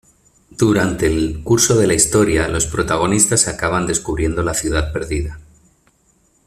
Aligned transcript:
Durante 0.49 1.05
el 1.05 1.43
curso 1.43 1.77
de 1.77 1.85
la 1.85 1.93
historia 1.93 2.47
los 2.47 2.65
protagonistas 2.65 3.47
acaban 3.47 3.85
descubriendo 3.85 4.41
la 4.41 4.55
ciudad 4.55 4.91
perdida. 4.91 5.39